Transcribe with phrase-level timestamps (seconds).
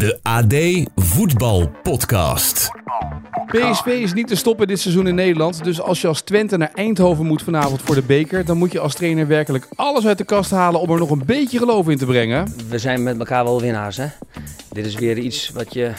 [0.00, 0.54] De AD
[0.96, 2.70] Voetbal Podcast.
[3.46, 5.64] PSV is niet te stoppen dit seizoen in Nederland.
[5.64, 8.44] Dus als je als Twente naar Eindhoven moet vanavond voor de beker...
[8.44, 11.22] dan moet je als trainer werkelijk alles uit de kast halen om er nog een
[11.26, 12.54] beetje geloof in te brengen.
[12.68, 14.06] We zijn met elkaar wel winnaars, hè?
[14.72, 15.92] Dit is weer iets wat je...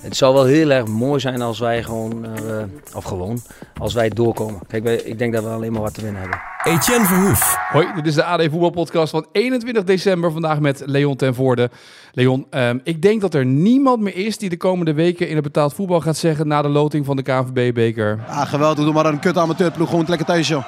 [0.00, 2.24] Het zou wel heel erg mooi zijn als wij gewoon...
[2.24, 2.64] eh,
[2.94, 3.42] of gewoon,
[3.78, 4.60] als wij doorkomen.
[4.66, 6.49] Kijk, ik denk dat we alleen maar wat te winnen hebben.
[6.64, 7.56] Etienne Verhoef.
[7.72, 10.32] Hoi, dit is de AD Voetbalpodcast van 21 december.
[10.32, 11.70] Vandaag met Leon ten Voorde.
[12.12, 15.44] Leon, ehm, ik denk dat er niemand meer is die de komende weken in het
[15.44, 16.46] betaald voetbal gaat zeggen...
[16.46, 18.24] na de loting van de KNVB-beker.
[18.26, 18.84] Ah, geweldig.
[18.84, 19.88] Doe maar een kut amateurploeg.
[19.88, 20.64] Gewoon lekker thuis, joh.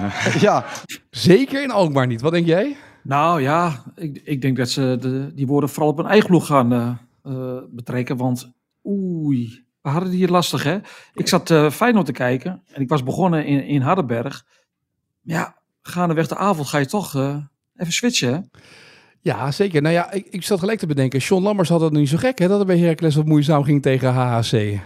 [0.40, 0.64] ja.
[1.10, 2.20] Zeker in Alkmaar niet.
[2.20, 2.76] Wat denk jij?
[3.02, 6.46] Nou ja, ik, ik denk dat ze de, die woorden vooral op hun eigen ploeg
[6.46, 6.90] gaan eh,
[7.22, 8.16] eh, betrekken.
[8.16, 8.52] Want
[8.86, 10.78] oei, we hadden die hier lastig hè.
[11.14, 14.44] Ik zat eh Feyenoord te kijken en ik was begonnen in, in Hardenberg.
[15.22, 17.36] Ja, gaandeweg de avond ga je toch eh,
[17.76, 18.40] even switchen hè.
[19.20, 19.82] Ja, zeker.
[19.82, 21.22] Nou ja, ik, ik zat gelijk te bedenken.
[21.22, 22.48] Sean Lammers had het niet zo gek, hè?
[22.48, 24.80] Dat het bij Heracles wat moeizaam ging tegen HHC.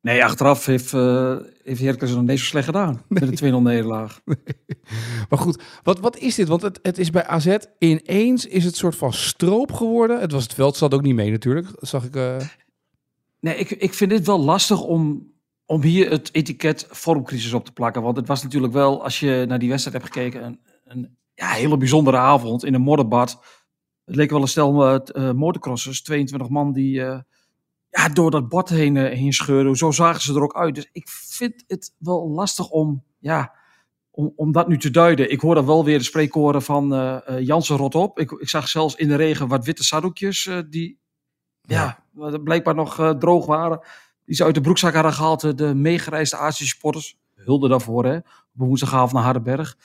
[0.00, 3.62] Nee, achteraf heeft, uh, heeft Heracles het nog niet zo slecht gedaan met een 2-0
[3.62, 4.20] nederlaag.
[5.28, 6.48] Maar goed, wat, wat is dit?
[6.48, 10.20] Want het, het is bij AZ ineens is het soort van stroop geworden.
[10.20, 11.66] Het was het veld, zat ook niet mee natuurlijk.
[11.80, 12.16] Dat zag ik...
[12.16, 12.36] eh,
[13.40, 15.32] Nee, ik, ik vind dit wel lastig om,
[15.68, 18.02] om hier het etiket vormcrisis op te plakken.
[18.02, 21.48] Want het was natuurlijk wel, als je naar die wedstrijd hebt gekeken, een, een ja,
[21.48, 23.44] hele bijzondere avond in een modderbad.
[24.04, 27.18] Het leek wel een stel uh, motocrossers, 22 man die uh,
[27.90, 29.76] ja, door dat bord heen, uh, heen scheuren.
[29.76, 30.74] Zo zagen ze er ook uit.
[30.74, 33.54] Dus ik vind het wel lastig om, ja,
[34.10, 35.30] om, om dat nu te duiden.
[35.30, 36.88] Ik hoor dan wel weer de spreekkoren van
[37.40, 38.18] Jansen rot op.
[38.18, 40.98] Ik, ik zag zelfs in de regen wat witte saddoekjes die
[41.60, 43.80] ja, ja blijkbaar nog droog waren.
[44.28, 45.58] Die ze uit de broekzak hadden gehaald.
[45.58, 47.16] De meegereisde Azië supporters.
[47.34, 48.16] Hulde daarvoor, hè.
[48.16, 49.76] Op woensdagavond naar Hardenberg.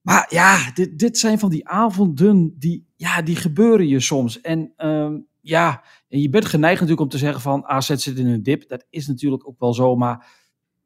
[0.00, 4.40] Maar ja, dit, dit zijn van die avonden die, ja, die gebeuren je soms.
[4.40, 8.26] En uh, ja, en je bent geneigd natuurlijk om te zeggen van AZ zit in
[8.26, 8.68] een dip.
[8.68, 10.26] Dat is natuurlijk ook wel zo, maar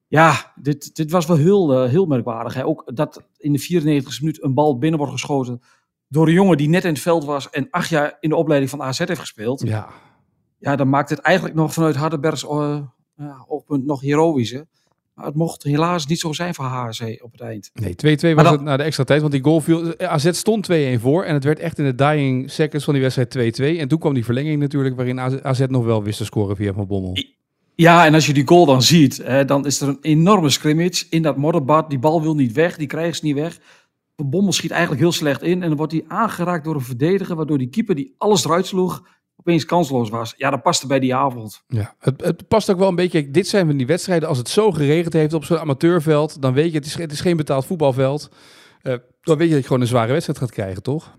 [0.06, 2.54] ja, dit, dit was wel heel, uh, heel merkwaardig.
[2.54, 2.64] Hè.
[2.64, 5.62] Ook dat in de 94 minuut een bal binnen wordt geschoten
[6.08, 8.70] door een jongen die net in het veld was en acht jaar in de opleiding
[8.70, 9.62] van AZ heeft gespeeld.
[9.62, 9.88] Ja,
[10.58, 12.78] ja dan maakt het eigenlijk nog vanuit Hardenbergs uh,
[13.16, 14.66] uh, oogpunt nog heroïsche.
[15.18, 17.70] Maar het mocht helaas niet zo zijn voor HRC op het eind.
[17.74, 19.20] Nee, 2-2 was dan, het na de extra tijd.
[19.20, 19.98] Want die goal viel...
[19.98, 21.24] AZ stond 2-1 voor.
[21.24, 23.78] En het werd echt in de dying seconds van die wedstrijd 2-2.
[23.78, 24.96] En toen kwam die verlenging natuurlijk...
[24.96, 27.16] waarin AZ nog wel wist te scoren via Van Bommel.
[27.74, 29.16] Ja, en als je die goal dan ziet...
[29.24, 31.90] Hè, dan is er een enorme scrimmage in dat modderbad.
[31.90, 32.76] Die bal wil niet weg.
[32.76, 33.58] Die krijgen ze niet weg.
[34.16, 35.62] Van Bommel schiet eigenlijk heel slecht in.
[35.62, 37.36] En dan wordt hij aangeraakt door een verdediger...
[37.36, 39.02] waardoor die keeper die alles eruit sloeg
[39.38, 40.34] opeens kansloos was.
[40.36, 41.62] Ja, dat paste bij die avond.
[41.68, 43.30] Ja, het, het past ook wel een beetje.
[43.30, 44.28] Dit zijn van die wedstrijden.
[44.28, 47.20] Als het zo geregend heeft op zo'n amateurveld, dan weet je, het is, het is
[47.20, 48.30] geen betaald voetbalveld.
[48.82, 51.16] Uh, dan weet je dat je gewoon een zware wedstrijd gaat krijgen, toch?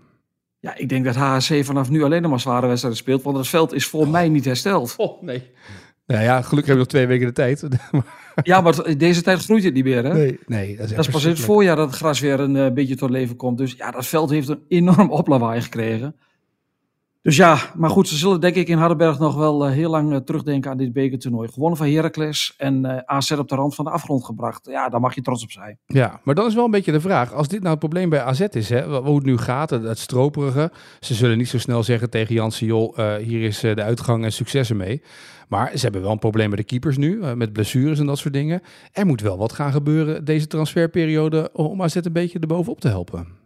[0.58, 3.48] Ja, ik denk dat HHC vanaf nu alleen nog maar zware wedstrijden speelt, want het
[3.48, 4.10] veld is voor oh.
[4.10, 4.94] mij niet hersteld.
[4.96, 5.50] Oh, nee.
[6.06, 7.68] Nou ja, gelukkig hebben we nog twee weken de tijd.
[8.50, 10.12] ja, maar deze tijd groeit het niet meer, hè?
[10.12, 12.54] Nee, nee dat is, dat is pas in het voorjaar dat het gras weer een
[12.54, 13.58] uh, beetje tot leven komt.
[13.58, 16.16] Dus ja, dat veld heeft een enorm oplawaai gekregen.
[17.22, 20.12] Dus ja, maar goed, ze zullen denk ik in Hardenberg nog wel uh, heel lang
[20.12, 21.48] uh, terugdenken aan dit bekertoernooi.
[21.48, 24.66] Gewonnen van Heracles en uh, AZ op de rand van de afgrond gebracht.
[24.66, 25.78] Ja, daar mag je trots op zijn.
[25.86, 27.32] Ja, maar dan is wel een beetje de vraag.
[27.32, 30.72] Als dit nou het probleem bij AZ is, hè, hoe het nu gaat, het, stroperige.
[31.00, 34.70] Ze zullen niet zo snel zeggen tegen Jansen, joh, hier is de uitgang en succes
[34.70, 35.02] ermee.
[35.48, 38.34] Maar ze hebben wel een probleem met de keepers nu, met blessures en dat soort
[38.34, 38.60] dingen.
[38.92, 43.39] Er moet wel wat gaan gebeuren deze transferperiode om AZ een beetje erbovenop te helpen.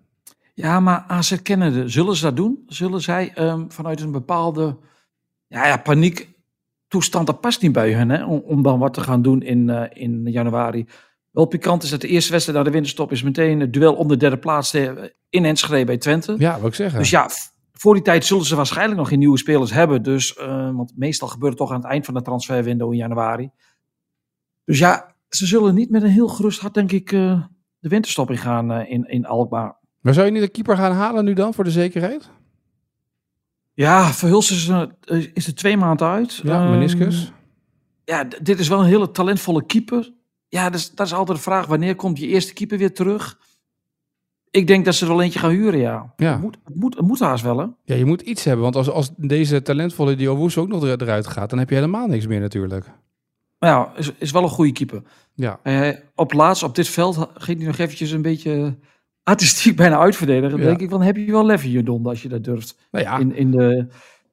[0.55, 2.63] Ja, maar AZ kennende, zullen ze dat doen?
[2.67, 4.79] Zullen zij um, vanuit een bepaalde
[5.47, 6.29] ja, ja, paniek
[6.89, 8.25] toestand, dat past niet bij hen, hè?
[8.25, 10.87] Om, om dan wat te gaan doen in, uh, in januari.
[11.31, 14.09] Wel pikant is dat de eerste wedstrijd na de winterstop is meteen het duel om
[14.09, 14.75] de derde plaats
[15.29, 16.35] in Enschede bij Twente.
[16.39, 16.99] Ja, wat ik zeggen.
[16.99, 17.29] Dus ja,
[17.73, 20.03] voor die tijd zullen ze waarschijnlijk nog geen nieuwe spelers hebben.
[20.03, 23.51] Dus, uh, want meestal gebeurt het toch aan het eind van de transferwindow in januari.
[24.65, 27.43] Dus ja, ze zullen niet met een heel gerust hart, denk ik, uh,
[27.79, 29.83] de winterstop ingaan uh, in, in Alkmaar.
[30.05, 32.31] Maar zou je niet de keeper gaan halen nu dan, voor de zekerheid?
[33.73, 34.83] Ja, Verhulst is, uh,
[35.35, 36.35] is er twee maanden uit.
[36.35, 37.27] Ja, meniscus.
[37.27, 37.33] Um,
[38.05, 40.13] ja, dit is wel een hele talentvolle keeper.
[40.49, 43.39] Ja, dat is, dat is altijd de vraag, wanneer komt je eerste keeper weer terug?
[44.51, 46.13] Ik denk dat ze er wel eentje gaan huren, ja.
[46.17, 46.33] ja.
[46.33, 47.67] Het, moet, het, moet, het moet haast wel, hè?
[47.85, 48.63] Ja, je moet iets hebben.
[48.63, 51.51] Want als, als deze talentvolle Diowoes ook nog eruit gaat...
[51.51, 52.91] dan heb je helemaal niks meer natuurlijk.
[53.59, 55.03] Ja, is, is wel een goede keeper.
[55.35, 55.61] Ja.
[55.63, 58.79] Uh, op laatst, op dit veld, ging hij nog eventjes een beetje
[59.25, 60.51] artistiek bijna uitverdedigen.
[60.51, 60.67] Dan Ja.
[60.67, 62.77] denk ik, van heb je wel lef in je donder als je dat durft.
[62.91, 63.87] Nou ja, In, in, de,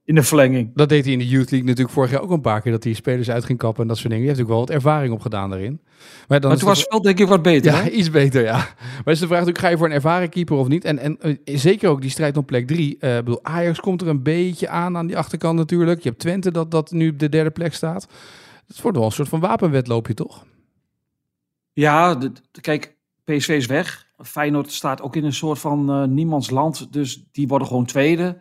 [0.06, 0.72] in de verlenging.
[0.74, 2.72] Dat deed hij in de Youth League natuurlijk vorig jaar ook een paar keer.
[2.72, 4.26] Dat hij spelers uit ging kappen en dat soort dingen.
[4.26, 5.82] Je hebt natuurlijk wel wat ervaring opgedaan daarin.
[6.28, 7.72] Maar, dan Maar toen was wel denk ik wat beter.
[7.72, 7.90] Ja, hè?
[7.90, 8.56] iets beter, ja.
[9.06, 10.86] Maar is de vraag natuurlijk, ga je voor een ervaren keeper of niet?
[10.86, 12.92] En, en eh, zeker ook die strijd om plek drie.
[12.94, 16.02] Ik bedoel, Ajax komt er een beetje aan aan die achterkant natuurlijk.
[16.04, 18.08] Je hebt Twente dat, dat nu op de derde plek staat.
[18.68, 20.46] Het wordt wel een soort van wapenwedloopje, toch?
[21.74, 24.08] Ja, de- de- kijk, PSV is weg.
[24.18, 26.94] Feyenoord staat ook in een soort van eh, niemands land.
[26.94, 28.38] Dus die worden gewoon tweede.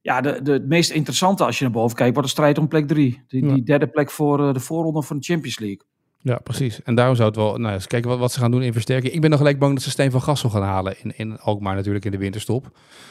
[0.00, 2.68] Ja, de, de, het meest interessante als je naar boven kijkt, wordt de strijd om
[2.68, 3.22] plek drie.
[3.28, 3.54] Die, Ja.
[3.54, 5.80] die derde plek voor eh, de voorronde van de Champions League.
[6.22, 6.82] Ja, precies.
[6.82, 7.56] En daarom zou het wel...
[7.56, 9.14] Nou, eens kijken wat, wat ze gaan doen in versterking.
[9.14, 10.94] Ik ben nog gelijk bang dat ze Steen van Gassel gaan halen.
[11.02, 12.62] In, in Alkmaar natuurlijk in de winterstop.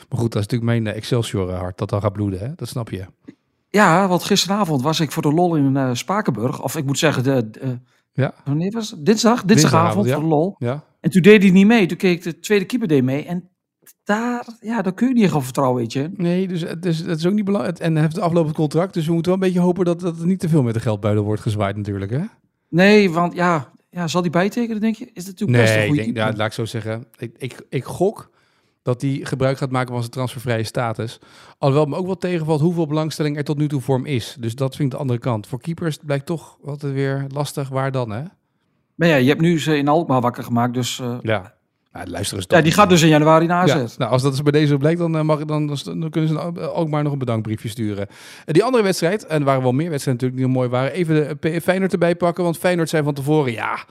[0.10, 2.39] Maar goed, dat is natuurlijk mijn eh, Excelsior hart dat dan gaat bloeden.
[2.39, 2.48] Hè?
[2.56, 3.06] Dat snap je.
[3.69, 6.62] Ja, want gisteravond was ik voor de lol in Spakenburg.
[6.63, 7.80] Of ik moet zeggen, de, de-
[8.13, 8.33] Ja.
[8.45, 9.06] wanneer was het?
[9.06, 9.44] Dinsdag?
[9.44, 10.13] Dinsdagavond ja.
[10.13, 10.56] voor de lol.
[10.57, 11.86] Ja, En toen deed hij niet mee.
[11.86, 13.25] Toen keek de tweede keeper deed mee.
[13.25, 13.50] En
[14.04, 16.12] daar, ja, daar kun je niet echt op vertrouwen, weet je.
[16.16, 17.80] Nee, dus het is, het is ook niet belangrijk.
[17.80, 18.94] En hij heeft aflopend contract.
[18.94, 20.80] Dus we moeten wel een beetje hopen dat, dat er niet te veel met de
[20.80, 22.12] geldbuidel wordt gezwaaid natuurlijk.
[22.12, 22.24] Hè?
[22.69, 25.06] Nee, want ja, ja zal die bijtekenen, denk je?
[25.13, 27.06] Is het natuurlijk best een Nee, goede ja, laat ik zo zeggen.
[27.18, 28.30] Ik, ik, ik gok
[28.81, 31.19] dat hij gebruik gaat maken van zijn transfervrije status.
[31.57, 34.38] Alhoewel me ook wel tegenvalt hoeveel belangstelling er tot nu toe voor hem is.
[34.40, 35.48] Dus dat vind ik de andere kant.
[35.48, 37.69] Voor keepers blijkt toch altijd weer lastig.
[37.69, 38.24] Waar dan, hè?
[39.00, 40.74] Maar ja, je hebt nu ze in Alkmaar wakker gemaakt.
[40.74, 41.54] Dus eh, Ja.
[41.92, 42.46] Nou, luister eens.
[42.48, 43.74] ja, die gaat dus in januari naar AZ.
[43.74, 46.30] Ja, nou, als dat dus bij deze blijkt, dan, eh, mag, dan, dan, dan kunnen
[46.30, 48.07] ze ook maar nog een bedankbriefje sturen.
[48.46, 50.92] En die andere wedstrijd, en er waren wel meer wedstrijden natuurlijk die nog mooi waren,
[50.92, 52.44] even de Feyenoord erbij pakken.
[52.44, 53.86] Want Feyenoord zei van tevoren, ja,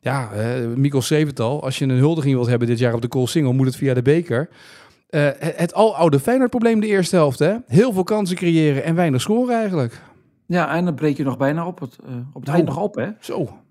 [0.00, 3.26] ja eh Mikkel Zevental, als je een huldiging wilt hebben dit jaar op de Cool
[3.26, 4.48] Single, moet het via de beker.
[5.08, 7.54] Eh, het, aloude Feyenoord-probleem de eerste helft, hè?
[7.66, 10.00] Heel veel kansen creëren en weinig scoren eigenlijk.
[10.46, 12.56] Ja, en dan breek je nog bijna op het, eh, op het Nou.
[12.56, 13.08] eind nog op, hè?
[13.20, 13.64] Zo.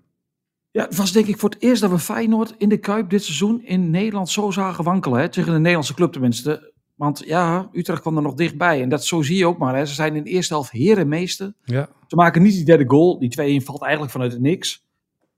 [0.76, 3.24] Ja, het was denk ik voor het eerst dat we Feyenoord in de Kuip dit
[3.24, 5.20] seizoen in Nederland zo zagen wankelen.
[5.20, 5.28] Hè?
[5.28, 6.72] Tegen een Nederlandse club tenminste.
[6.94, 8.82] Want ja, Utrecht kwam er nog dichtbij.
[8.82, 9.76] En dat zo zie je ook maar.
[9.76, 9.86] Hè?
[9.86, 11.54] Ze zijn in de eerste helft herenmeester.
[11.64, 11.88] Ja.
[12.06, 13.18] Ze maken niet die derde goal.
[13.18, 14.86] Die 2-1 valt eigenlijk vanuit het niks.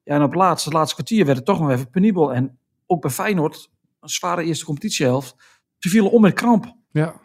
[0.02, 2.35] Ja, en op het laatste, het laatste kwartier werd het toch nog even penibel.
[2.35, 3.70] En ook bij Feyenoord,
[4.00, 5.37] een zware eerste competitiehelft.
[5.79, 6.75] Ze vielen om met kramp.
[6.90, 7.20] Ja.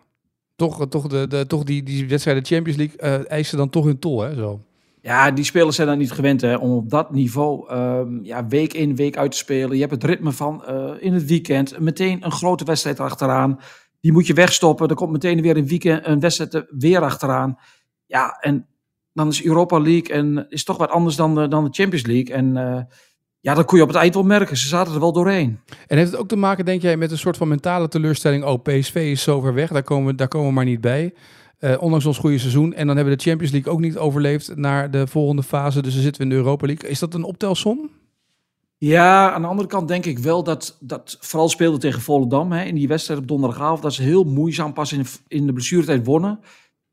[0.56, 3.86] Toch, eh, toch, de, de, toch die, die wedstrijden Champions League eh, eisen dan toch
[3.86, 4.36] hun tol, hè?
[4.36, 4.60] Zo.
[5.04, 8.74] Ja, die spelers zijn dan niet gewend hè, om op dat niveau ehm, ja, week
[8.74, 9.74] in, week uit te spelen.
[9.74, 13.60] Je hebt het ritme van eh, in het weekend meteen een grote wedstrijd achteraan.
[14.00, 14.88] Die moet je wegstoppen.
[14.88, 17.58] Er komt meteen weer een weekend een wedstrijd er weer achteraan.
[18.06, 18.68] Ja, en
[19.14, 22.36] dan is Europa League en is toch wat anders dan de, dan de Champions League.
[22.36, 22.82] En eh,
[23.40, 24.58] ja, dat kon je op het eind wel merken.
[24.58, 25.60] Ze zaten er wel doorheen.
[25.88, 28.44] En heeft het ook te maken, denk jij, met een soort van mentale teleurstelling?
[28.44, 31.14] Oh, PSV is zo ver weg, daar komen, daar komen we maar niet bij.
[31.63, 32.74] Eh, ondanks ons goede seizoen.
[32.74, 35.81] En dan hebben we de Champions League ook niet overleefd naar de volgende fase.
[35.81, 36.89] Dus dan zitten we in de Europa League.
[36.89, 37.89] Is dat een optelsom?
[38.77, 42.63] Ja, aan de andere kant denk ik wel dat, dat vooral speelde tegen Volendam hè,
[42.63, 43.81] in die wedstrijd op donderdagavond.
[43.81, 46.39] Dat ze heel moeizaam pas in, in de blessuretijd wonnen.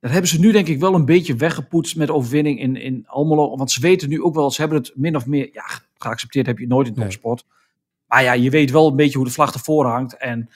[0.01, 3.57] Dat hebben ze nu denk ik wel een beetje weggepoetst met overwinning in, in Almelo.
[3.57, 5.65] Want ze weten nu ook wel, ze hebben het min of meer, ja,
[5.99, 7.05] geaccepteerd heb je nooit in Nee.
[7.05, 7.45] topsport.
[8.07, 10.17] Maar ja, je weet wel een beetje hoe de vlag ervoor hangt.
[10.17, 10.49] En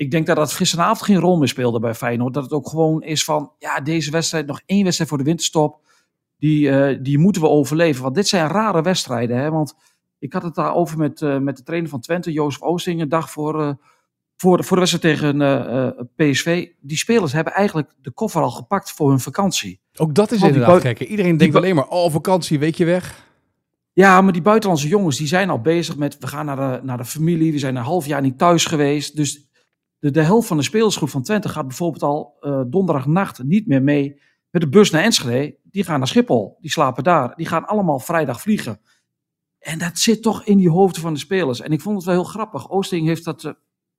[0.00, 2.34] ik denk dat dat gisteravond geen rol meer speelde bij Feyenoord.
[2.34, 5.80] Dat het ook gewoon is van, ja, deze wedstrijd, nog één wedstrijd voor de winterstop.
[6.38, 8.02] Die, eh, die moeten we overleven.
[8.02, 9.36] Want dit zijn rare wedstrijden.
[9.36, 9.50] Hè?
[9.50, 9.74] Want
[10.18, 13.30] ik had het daarover met, eh, met de trainer van Twente, Jozef Oosting, een dag
[13.30, 13.72] voor, eh,
[14.36, 16.68] voor, de, voor de wedstrijd tegen PSV.
[16.80, 19.80] Die spelers hebben eigenlijk de koffer al gepakt voor hun vakantie.
[19.96, 21.00] Ook dat is Want inderdaad gek.
[21.00, 23.24] Iedereen denkt alleen maar, oh, vakantie, week je weg.
[23.92, 26.96] Ja, maar die buitenlandse jongens die zijn al bezig met, we gaan naar de, naar
[26.96, 29.16] de familie, we zijn een half jaar niet thuis geweest.
[29.16, 29.49] Dus
[30.00, 33.82] de, de helft van de spelersgroep van Twente gaat bijvoorbeeld al eh, donderdagnacht niet meer
[33.82, 34.20] mee
[34.50, 35.58] met de bus naar Enschede.
[35.62, 37.36] Die gaan naar Schiphol, die slapen daar.
[37.36, 38.80] Die gaan allemaal vrijdag vliegen.
[39.58, 41.60] En dat zit toch in die hoofden van de spelers.
[41.60, 42.70] En ik vond het wel heel grappig.
[42.70, 43.52] Oosting heeft dat eh,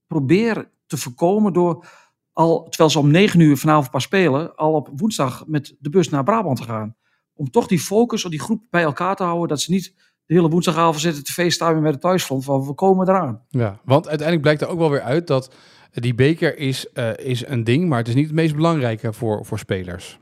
[0.08, 1.88] proberen te voorkomen door
[2.34, 6.10] al, terwijl ze om negen uur vanavond pas spelen, al op woensdag met de bus
[6.10, 6.96] naar Brabant te gaan.
[7.34, 9.48] Om toch die focus op die groep bij elkaar te houden.
[9.48, 12.44] Dat ze niet de hele woensdagavond zitten te feestuimen met het thuisfront.
[12.44, 13.42] Van we komen eraan.
[13.50, 15.54] Ja, want uiteindelijk blijkt er ook wel weer uit dat
[15.92, 19.46] die beker is, eh, is een ding, maar het is niet het meest belangrijke voor,
[19.46, 20.20] voor spelers.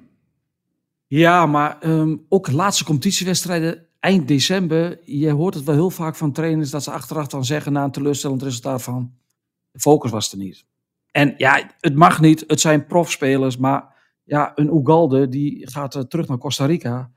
[1.08, 5.00] Ja, maar ehm, ook laatste competitiewedstrijden eind december.
[5.04, 7.92] Je hoort het wel heel vaak van trainers dat ze achteraf dan zeggen na een
[7.92, 9.14] teleurstellend resultaat van
[9.72, 10.66] de focus was er niet.
[11.12, 12.44] En ja, het mag niet.
[12.48, 17.12] Het zijn profspelers, maar ja, een Ugalde die gaat eh, terug naar Costa Rica.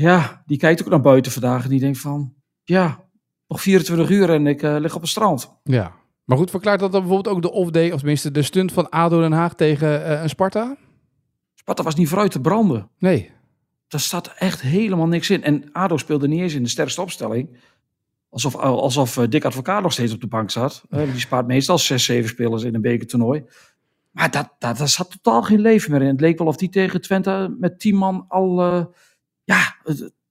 [0.00, 3.04] Ja, die kijkt ook naar buiten vandaag en die denkt van, ja,
[3.48, 5.56] nog 24 uur en ik eh, lig op het strand.
[5.64, 5.92] Ja.
[6.24, 9.20] Maar goed, verklaart dat dan bijvoorbeeld ook de off-day, of tenminste de stunt van ADO
[9.20, 10.76] Den Haag tegen eh, een Sparta?
[11.54, 12.90] Sparta was niet vooruit te branden.
[12.98, 13.30] Nee.
[13.88, 15.42] Daar staat echt helemaal niks in.
[15.42, 17.58] En ADO speelde niet eens in de sterkste opstelling.
[18.28, 20.84] Alsof, alsof eh, Dick Advocaat nog steeds op de bank zat.
[20.90, 23.44] Die spaart meestal zes, zeven spelers in een bekertoernooi.
[24.10, 26.08] Maar dat, dat, daar zat totaal geen leven meer in.
[26.08, 28.92] Het leek wel of die tegen Twente met tien man al
[29.54, 29.76] ja,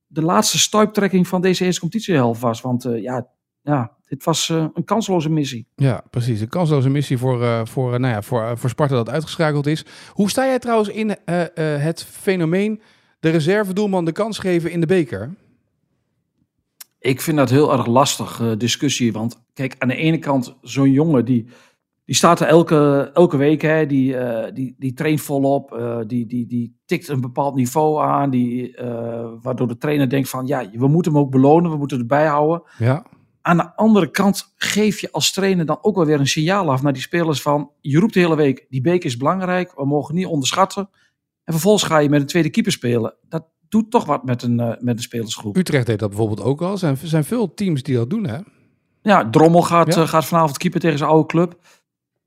[0.07, 2.61] de laatste stuiptrekking van deze eerste competitiehelft was.
[2.61, 3.27] Want eh, ja,
[3.61, 5.67] ja, dit was eh, een kansloze missie.
[5.75, 6.41] Ja, precies.
[6.41, 9.85] Een kansloze missie voor, eh, voor, eh, nou ja, voor, voor Sparta dat uitgeschakeld is.
[10.13, 11.15] Hoe sta jij trouwens in
[11.79, 12.81] het fenomeen
[13.19, 15.35] de reservedoelman de kans geven in de beker?
[16.99, 19.13] Ik vind dat heel erg lastig discussie.
[19.13, 21.47] Want kijk, aan de ene kant zo'n jongen die,
[22.09, 23.61] die staat er elke, elke week.
[23.61, 25.71] Hè, die, eh, die, die traint volop.
[25.73, 28.29] eh, die, die, die tikt een bepaald niveau aan.
[28.29, 31.71] Die, eh, waardoor de trainer denkt van ja, we moeten hem ook belonen.
[31.71, 32.61] We moeten erbij houden.
[32.77, 33.05] Ja,
[33.41, 36.81] Aan de andere kant geef je als trainer dan ook wel weer een signaal af
[36.81, 37.71] naar die spelers van...
[37.79, 40.89] Je roept de hele week, die beker is belangrijk, we mogen niet onderschatten.
[41.43, 43.15] En vervolgens ga je met een tweede keeper spelen.
[43.29, 45.57] Dat doet toch wat met een, met een spelersgroep.
[45.57, 46.71] Utrecht deed dat bijvoorbeeld ook al.
[46.71, 48.37] Er zijn, zijn veel teams die dat doen, hè?
[49.01, 50.05] Ja, Drommel gaat, Ja.
[50.05, 51.57] gaat vanavond keeper tegen zijn oude club.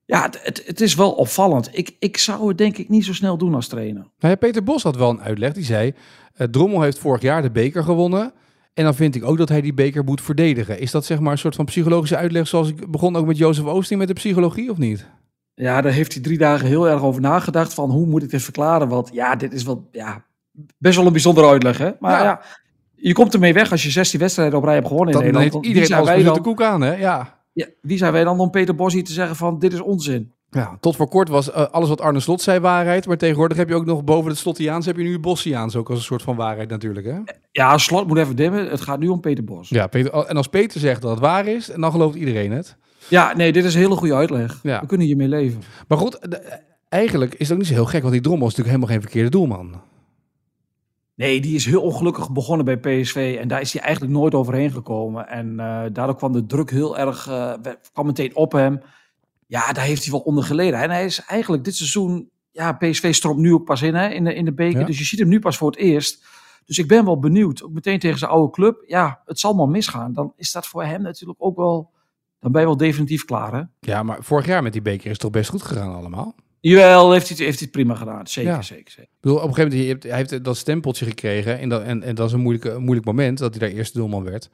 [0.05, 1.69] Ja, het, het, het is wel opvallend.
[1.73, 4.03] Ik, ik zou het denk ik niet zo snel doen als trainer.
[4.03, 5.53] Nou ja, Peter Bos had wel een uitleg.
[5.53, 5.93] Die zei,
[6.35, 8.33] eh, Drommel heeft vorig jaar de beker gewonnen.
[8.75, 10.79] En dan vind ik ook dat hij die beker moet verdedigen.
[10.81, 13.65] Is dat zeg maar een soort van psychologische uitleg zoals ik begon ook met Jozef
[13.65, 15.07] Oosting met de psychologie of niet?
[15.55, 17.75] Ja, daar heeft hij drie dagen heel erg over nagedacht.
[17.75, 18.89] Van hoe moet ik dit verklaren?
[18.89, 20.25] Want ja, dit is wel ja,
[20.79, 21.79] best wel een bijzondere uitleg.
[21.79, 21.91] Hè?
[22.01, 22.23] Maar Ja.
[22.25, 22.43] ja.
[22.95, 25.41] je komt ermee weg als je 16 wedstrijden op rij hebt gewonnen in Dan, dan
[25.41, 25.65] Nederland.
[25.65, 26.95] heeft iedereen zijn alles de koek aan, hè?
[26.95, 27.42] Ja.
[27.53, 30.33] Ja, wie zijn wij dan om Peter Bos hier te zeggen van dit is onzin?
[30.51, 33.07] Ja, tot voor kort was eh, alles wat Arne Slot zei waarheid.
[33.07, 35.99] Maar tegenwoordig heb je ook nog boven het Slottiaans heb je nu Bossiaans ook als
[35.99, 37.07] een soort van waarheid natuurlijk.
[37.07, 37.19] Hè?
[37.53, 38.71] Ja, Slot moet even dimmen.
[38.71, 39.69] Het gaat nu om Peter Bos.
[39.69, 42.53] Ja, Ja, Peter, en als Peter zegt dat het waar is, en dan gelooft iedereen
[42.53, 42.77] het.
[43.33, 44.59] nee, dit is een hele goede uitleg.
[44.63, 44.81] Ja.
[44.81, 45.63] We kunnen hiermee leven.
[45.89, 46.19] Maar goed,
[46.89, 49.31] eigenlijk is ook niet zo heel gek, want die Drommel is natuurlijk helemaal geen verkeerde
[49.31, 49.81] doelman.
[51.15, 53.37] Nee, die is heel ongelukkig begonnen bij PSV.
[53.41, 55.29] En daar is hij eigenlijk nooit overheen gekomen.
[55.29, 57.55] En eh, daardoor kwam de druk heel erg, eh,
[57.93, 58.81] kwam meteen op hem.
[59.47, 60.81] Ja, daar heeft hij wel onder geleden.
[60.81, 64.25] En hij is eigenlijk dit seizoen, ja, PSV stroomt nu ook pas in, hè, in,
[64.25, 64.81] de, in de beker.
[64.81, 64.87] Ja.
[64.87, 66.25] Dus je ziet hem nu pas voor het eerst.
[66.65, 67.63] Dus ik ben wel benieuwd.
[67.63, 68.85] Ook meteen tegen zijn oude club.
[68.87, 70.13] Ja, het zal maar misgaan.
[70.13, 71.91] Dan is dat voor hem natuurlijk ook wel,
[72.39, 73.63] dan ben je wel definitief klaar, hè?
[73.81, 76.35] Ja, maar vorig jaar met die beker is het toch best goed gegaan allemaal.
[76.71, 78.27] Jawel, heeft hij, het- heeft hij het prima gedaan.
[78.27, 78.63] Zeker, Ja.
[78.63, 79.03] zeker, zeker.
[79.13, 81.83] Ik bedoel, op een gegeven moment, je hebt, hij heeft dat stempeltje gekregen en dat,
[81.83, 84.51] en, en dat is een, moeilijke, een moeilijk moment dat hij daar eerste doelman werd.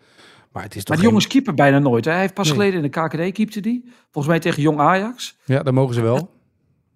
[0.52, 2.04] Maar het is toch Maar die geen- jongens keeper bijna nooit.
[2.04, 2.10] Hè?
[2.10, 2.54] Hij heeft pas Nee.
[2.56, 3.84] geleden in de KKD keepte die.
[4.10, 5.36] Volgens mij tegen Jong Ajax.
[5.44, 6.30] Ja, daar mogen ze wel.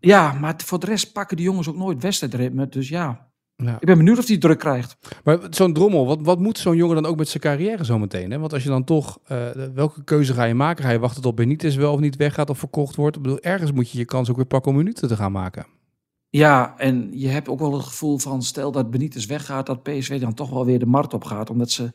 [0.00, 2.68] Ja, maar voor de rest pakken die jongens ook nooit wedstrijdritme.
[2.68, 3.74] Dus ja, Ja.
[3.80, 4.96] ik ben benieuwd of hij druk krijgt.
[5.24, 8.30] Maar zo'n drommel, wat, wat moet zo'n jongen dan ook met zijn carrière zometeen?
[8.30, 8.38] Hè?
[8.38, 10.84] Want als je dan toch, eh, welke keuze ga je maken?
[10.84, 13.16] Ga je wachten tot Benitez wel of niet weggaat of verkocht wordt?
[13.16, 15.66] Ik bedoel, ergens moet je je kans ook weer pakken om minuten te gaan maken.
[16.30, 20.20] Ja, en je hebt ook wel het gevoel van, stel dat Benitez weggaat, dat PSV
[20.20, 21.50] dan toch wel weer de markt op gaat.
[21.50, 21.92] Omdat ze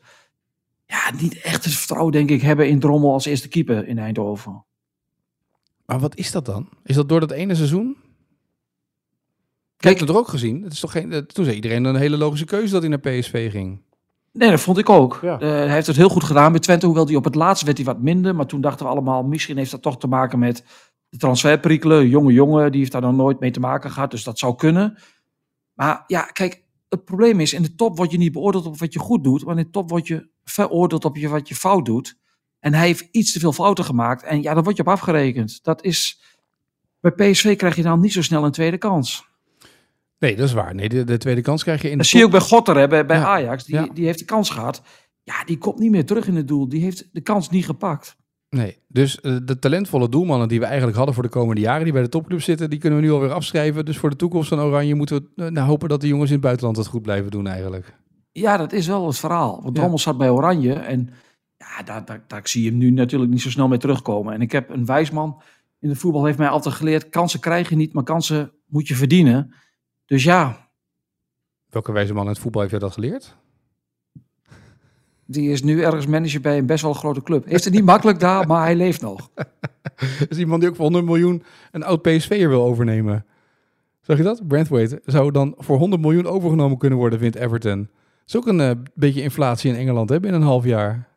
[0.86, 4.64] ja, niet echt het vertrouwen, denk ik, hebben in Drommel als eerste keeper in Eindhoven.
[5.86, 6.68] Maar wat is dat dan?
[6.84, 7.96] Is dat door dat ene seizoen?
[9.78, 10.62] Kijk, het er ook gezien.
[10.62, 13.50] Het is toch geen, toen zei iedereen een hele logische keuze dat hij naar PSV
[13.50, 13.82] ging.
[14.32, 15.18] nee, dat vond ik ook.
[15.22, 15.40] Ja.
[15.40, 17.76] Eh, hij heeft het heel goed gedaan bij Twente, hoewel hij op het laatst werd
[17.76, 18.34] hij wat minder.
[18.34, 20.64] Maar toen dachten we allemaal, misschien heeft dat toch te maken met
[21.08, 22.08] de transferperikelen.
[22.08, 24.98] Jonge jongen, die heeft daar nog nooit mee te maken gehad, dus dat zou kunnen.
[25.74, 28.92] Maar ja, kijk, het probleem is, in de top word je niet beoordeeld op wat
[28.92, 31.84] je goed doet, maar in de top word je veroordeeld op je, wat je fout
[31.84, 32.18] doet.
[32.60, 35.64] En hij heeft iets te veel fouten gemaakt en ja, daar word je op afgerekend.
[35.64, 36.22] Dat is,
[37.00, 39.27] bij PSV krijg je dan niet zo snel een tweede kans.
[40.18, 40.74] Nee, dat is waar.
[40.74, 42.76] Nee, de, de tweede kans krijg je in de Dat zie je ook bij Gotter,
[42.76, 43.64] hè, bij, bij Ja, Ajax.
[43.64, 43.88] Die, ja.
[43.94, 44.82] die heeft de kans gehad.
[45.22, 46.68] Ja, die komt niet meer terug in het doel.
[46.68, 48.16] Die heeft de kans niet gepakt.
[48.50, 51.92] Nee, dus eh, de talentvolle doelmannen die we eigenlijk hadden voor de komende jaren, die
[51.92, 53.84] bij de topclub zitten, die kunnen we nu alweer afschrijven.
[53.84, 56.34] Dus voor de toekomst van Oranje moeten we eh, nou, hopen dat de jongens in
[56.36, 57.96] het buitenland het goed blijven doen eigenlijk.
[58.32, 59.52] Ja, dat is wel het verhaal.
[59.62, 59.72] Want Ja.
[59.72, 60.72] Drommel zat bij Oranje.
[60.72, 61.10] En
[61.56, 64.34] ja, daar, daar, daar zie je hem nu natuurlijk niet zo snel mee terugkomen.
[64.34, 65.42] En ik heb een wijsman
[65.80, 67.08] in het voetbal heeft mij altijd geleerd...
[67.08, 69.54] kansen krijg je niet, maar kansen moet je verdienen.
[70.08, 70.68] Dus ja,
[71.70, 73.36] Welke wijze man in het voetbal heeft jij dat geleerd?
[75.30, 77.44] die is nu ergens manager bij een best wel grote club.
[77.44, 79.30] Heeft het niet makkelijk daar, maar hij leeft nog.
[80.28, 83.26] Is iemand die ook voor 100 miljoen een oud PSV'er wil overnemen.
[84.00, 84.46] Zag je dat?
[84.46, 87.78] Brandwaite zou dan voor 100 miljoen overgenomen kunnen worden, vindt Everton.
[87.78, 91.07] Dat is ook een eh, beetje inflatie in Engeland hè, binnen een half jaar.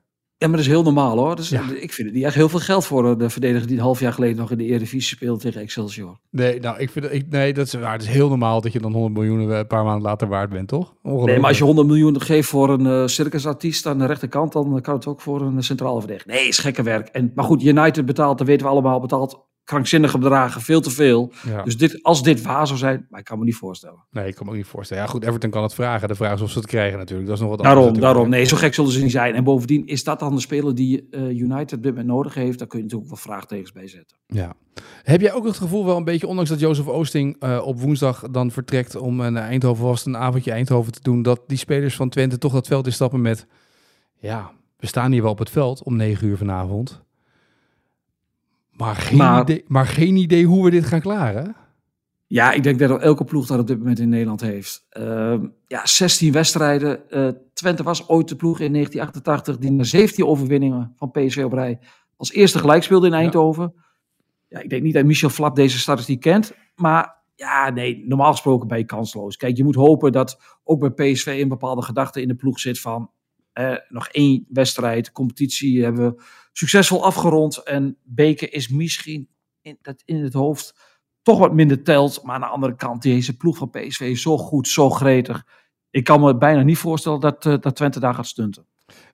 [0.41, 1.36] Ja, maar dat is heel normaal hoor.
[1.36, 1.62] Dus, Ja.
[1.79, 3.67] Ik vind het niet echt heel veel geld voor eh, de verdediger...
[3.67, 6.17] die een half jaar geleden nog in de Eredivisie speelde tegen Excelsior.
[6.29, 7.91] Nee, nou, ik vind, ik, nee dat, is, waar.
[7.91, 10.50] het is heel normaal dat je dan 100 miljoen eh, een paar maanden later waard
[10.50, 10.93] bent, toch?
[11.03, 14.81] Nee, maar als je 100 miljoen geeft voor een eh, circusartiest aan de rechterkant, dan
[14.81, 16.31] kan het ook voor een centrale verdediger.
[16.31, 17.07] Nee, is gekke werk.
[17.07, 21.31] En, maar goed, United betaalt, dat weten we allemaal, betaalt krankzinnige bedragen, veel te veel.
[21.45, 21.63] Ja.
[21.63, 24.05] Dus dit, als dit waar zou zijn, maar ik kan me niet voorstellen.
[24.11, 25.03] Nee, ik kan me ook niet voorstellen.
[25.03, 26.07] Ja, goed, Everton kan het vragen.
[26.07, 27.27] De vraag is of ze het krijgen natuurlijk.
[27.27, 27.75] Dat is nog wat anders.
[27.75, 28.13] Daarom, natuurlijk.
[28.13, 28.31] daarom.
[28.39, 29.35] Nee, zo gek zullen ze niet zijn.
[29.35, 32.59] En bovendien is dat dan de speler die eh, United op dit moment nodig heeft.
[32.59, 34.17] Daar kun je natuurlijk wel vraagtekens bij zetten.
[34.27, 34.53] Ja.
[35.03, 38.23] Heb jij ook het gevoel wel een beetje, ondanks dat Jozef Oosting eh, op woensdag
[38.31, 42.09] dan vertrekt om naar Eindhoven was, een avondje Eindhoven te doen, dat die spelers van
[42.09, 43.47] Twente toch dat veld instappen met,
[44.19, 47.03] ja, we staan hier wel op het veld om negen uur vanavond.
[48.81, 51.55] Maar geen, Maar- idee, maar geen idee hoe we dit gaan klaren.
[52.27, 54.85] Ja, ik denk dat elke ploeg dat op dit moment in Nederland heeft.
[54.89, 57.09] Ehm, ja, 16 wedstrijden.
[57.09, 61.53] Eh, Twente was ooit de ploeg in 1988 die na 17 overwinningen van PSV op
[61.53, 61.79] rij
[62.15, 63.73] als eerste gelijk speelde in Eindhoven.
[64.47, 64.59] Ja.
[64.59, 66.53] ik denk niet dat Michel Flap deze statistiek kent.
[66.75, 69.38] Maar ja, nee, normaal gesproken ben je kansloos.
[69.38, 72.79] Kijk, je moet hopen dat ook bij PSV een bepaalde gedachte in de ploeg zit
[72.79, 73.11] van
[73.53, 77.58] eh, nog één wedstrijd, competitie hebben we succesvol afgerond.
[77.58, 79.29] En Beker is misschien
[79.62, 80.75] in, dat in het hoofd
[81.22, 82.24] toch wat minder telt.
[82.24, 85.46] Maar aan de andere kant, deze ploeg van PSV is zo goed, zo gretig.
[85.89, 88.65] Ik kan me bijna niet voorstellen dat, eh, dat Twente daar gaat stunten.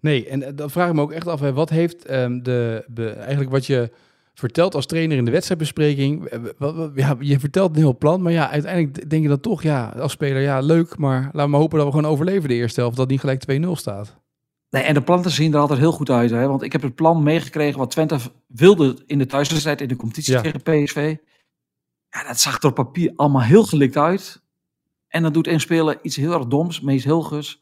[0.01, 3.49] Nee, en eh, dan vraag ik me ook echt af, wat heeft ehm, de, eigenlijk
[3.49, 3.91] wat je
[4.33, 6.39] vertelt als trainer in de wedstrijdbespreking, eh,
[6.95, 10.11] ja, je vertelt een heel plan, maar ja, uiteindelijk denk je dan toch, ja, als
[10.11, 13.09] speler, ja, leuk, maar laat me hopen dat we gewoon overleven de eerste helft, dat
[13.09, 14.17] niet gelijk 2-0 staat.
[14.69, 16.29] Nee, en de plannen zien er altijd heel goed uit.
[16.29, 16.47] Hè?
[16.47, 20.33] Want ik heb het plan meegekregen wat Twente wilde in de thuiswedstrijd in de competitie
[20.33, 20.41] Ja.
[20.41, 21.15] tegen PSV.
[22.09, 24.41] Ja, dat zag er op papier allemaal heel gelikt uit.
[25.07, 27.61] En dan doet een speler iets heel erg doms, Mees Hilgers.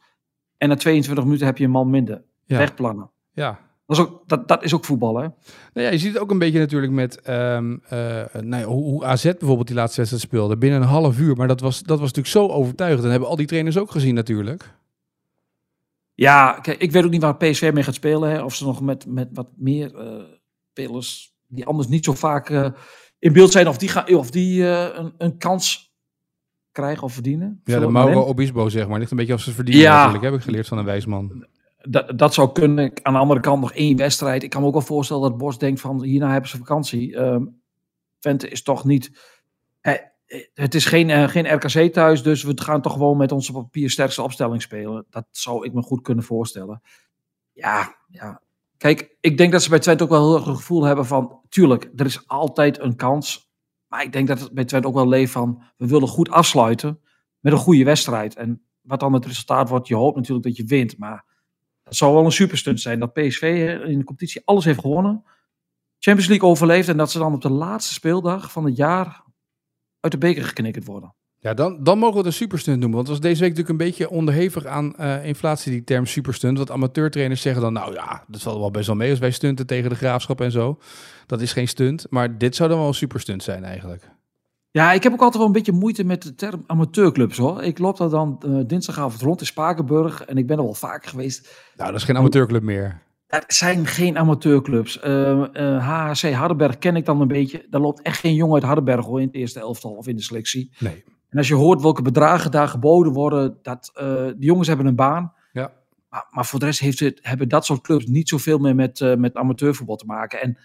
[0.58, 2.24] En na 22 minuten heb je een man minder.
[2.46, 2.58] Ja.
[2.58, 3.12] Wegplannen.
[3.32, 3.60] Ja.
[3.88, 5.22] Dat is ook, dat, dat is ook voetbal, hè?
[5.22, 9.06] Nou ja, je ziet het ook een beetje natuurlijk met ehm, eh, nou ja, hoe
[9.06, 10.58] AZ bijvoorbeeld die laatste wedstrijd speelde.
[10.58, 11.36] Binnen een half uur.
[11.36, 13.04] Maar dat was, dat was natuurlijk zo overtuigend.
[13.04, 14.74] En hebben al die trainers ook gezien natuurlijk.
[16.16, 18.30] Ja, kijk, ik weet ook niet waar PSV mee gaat spelen.
[18.30, 18.44] Hè?
[18.44, 20.24] Of ze nog met, met wat meer eh,
[20.72, 22.70] spelers die anders niet zo vaak eh,
[23.20, 25.94] in beeld zijn, of die, gaan, of die eh, een, een kans
[26.72, 27.62] krijgen of verdienen.
[27.64, 28.22] Ja, de Mauro.
[28.22, 29.00] Obispo zeg maar.
[29.00, 29.96] Ligt een beetje of ze verdienen Ja.
[29.96, 30.24] natuurlijk.
[30.24, 31.48] Heb ik geleerd van een wijsman.
[31.82, 32.92] Dat, dat zou kunnen.
[33.04, 34.44] Aan de andere kant nog één wedstrijd.
[34.44, 37.16] Ik kan me ook wel voorstellen dat Bos denkt van hierna hebben ze vakantie.
[37.16, 37.44] Ehm
[38.26, 39.12] Twente is toch niet...
[40.54, 43.90] het is geen, eh, geen RKC thuis, dus we gaan toch gewoon met onze papier
[43.90, 45.06] sterkste opstelling spelen.
[45.10, 46.82] Dat zou ik me goed kunnen voorstellen.
[47.52, 48.42] Ja, ja.
[48.78, 51.42] Kijk, ik denk dat ze bij Twente ook wel heel erg het gevoel hebben van...
[51.50, 53.50] Tuurlijk, er is altijd een kans.
[53.88, 55.64] Maar ik denk dat het bij Twente ook wel leeft van...
[55.78, 57.00] We willen goed afsluiten
[57.40, 58.36] met een goede wedstrijd.
[58.36, 60.98] En wat dan het resultaat wordt, je hoopt natuurlijk dat je wint.
[60.98, 61.26] Maar
[61.84, 65.24] het zou wel een superstunt zijn dat PSV in de competitie alles heeft gewonnen.
[66.00, 69.25] Champions League overleeft en dat ze dan op de laatste speeldag van het jaar
[70.06, 71.16] uit de beker geknikkerd worden.
[71.40, 72.96] Ja, dan, dan mogen we het een superstunt noemen.
[72.96, 76.58] Want het was deze week natuurlijk een beetje onderhevig aan eh, inflatie, die term superstunt.
[76.58, 79.68] Want amateurtrainers zeggen dan, nou ja, dat valt wel best wel mee als wij stunten
[79.68, 80.80] tegen de graafschap en zo.
[81.26, 84.10] Dat is geen stunt, maar dit zou dan wel een superstunt zijn eigenlijk.
[84.72, 87.64] Ja, ik heb ook altijd wel een beetje moeite met de term amateurclubs hoor.
[87.64, 91.06] Ik loop daar dan eh, dinsdagavond rond in Spakenburg en ik ben er wel vaak
[91.06, 91.64] geweest.
[91.76, 93.02] Nou, dat is geen amateurclub meer.
[93.28, 95.00] Er zijn geen amateurclubs.
[95.00, 97.66] Eh, eh, HHC Hardenberg ken ik dan een beetje.
[97.70, 100.22] Daar loopt echt geen jongen uit Hardenberg hoor, in het eerste elftal of in de
[100.22, 100.72] selectie.
[100.80, 101.04] Nee.
[101.30, 104.96] En als je hoort welke bedragen daar geboden worden, dat eh, de jongens hebben een
[104.96, 105.34] baan.
[105.52, 105.74] Ja.
[106.10, 109.16] Maar, maar voor de rest heeft het, hebben dat soort clubs niet zoveel meer met,
[109.18, 110.42] met amateurvoetbal te maken.
[110.42, 110.58] En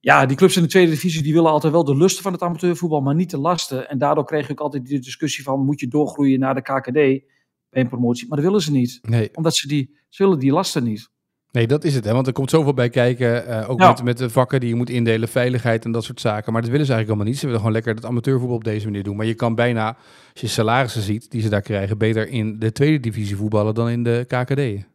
[0.00, 2.42] ja, die clubs in de tweede divisie die willen altijd wel de lusten van het
[2.42, 3.88] amateurvoetbal, maar niet de lasten.
[3.88, 7.24] En daardoor kreeg ook altijd die discussie van moet je doorgroeien naar de KKD bij
[7.70, 8.28] een promotie.
[8.28, 9.30] Maar dat willen ze niet, Nee.
[9.34, 11.10] omdat ze, die, ze willen die lasten niet.
[11.56, 12.04] Nee, dat is het.
[12.04, 12.12] Hè?
[12.12, 13.46] Want er komt zoveel bij kijken.
[13.46, 13.88] eh, ook Ja.
[13.88, 16.52] met, met de vakken die je moet indelen, veiligheid en dat soort zaken.
[16.52, 17.36] Maar dat willen ze eigenlijk allemaal niet.
[17.38, 19.16] Ze willen gewoon lekker het amateurvoetbal op deze manier doen.
[19.16, 19.86] Maar je kan bijna,
[20.32, 23.88] als je salarissen ziet die ze daar krijgen, beter in de tweede divisie voetballen dan
[23.88, 24.86] in de KKD.